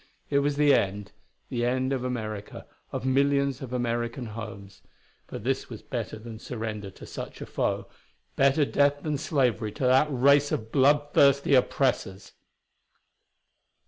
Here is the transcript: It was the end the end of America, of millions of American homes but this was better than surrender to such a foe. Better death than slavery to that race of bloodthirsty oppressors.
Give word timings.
It 0.31 0.39
was 0.39 0.55
the 0.55 0.73
end 0.73 1.11
the 1.49 1.63
end 1.63 1.93
of 1.93 2.03
America, 2.03 2.65
of 2.91 3.05
millions 3.05 3.61
of 3.61 3.71
American 3.71 4.25
homes 4.25 4.81
but 5.27 5.43
this 5.43 5.69
was 5.69 5.83
better 5.83 6.17
than 6.17 6.39
surrender 6.39 6.89
to 6.89 7.05
such 7.05 7.39
a 7.39 7.45
foe. 7.45 7.87
Better 8.35 8.65
death 8.65 9.03
than 9.03 9.19
slavery 9.19 9.71
to 9.73 9.83
that 9.85 10.07
race 10.09 10.51
of 10.51 10.71
bloodthirsty 10.71 11.53
oppressors. 11.53 12.31